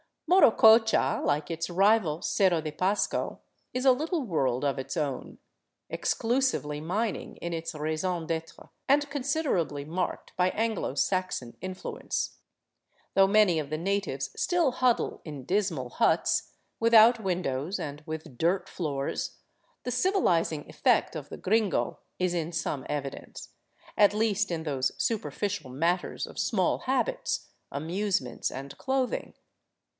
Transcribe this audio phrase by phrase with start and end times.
[0.27, 3.41] Morococha, like its rival, Cerro de Pasco,
[3.73, 5.37] is a little world of its own,
[5.89, 12.37] exclusively mining in its raison d'etre and considerably marked by Anglo Saxon influence.
[13.13, 18.37] Though many of the natives still hud dle in dismal huts, without windows and with
[18.39, 19.37] dirt floors,
[19.83, 23.49] the civilizing effect of the gringo is in some evidence,
[23.97, 29.35] at least in those superficial matters of small habits, amusements, and clothing.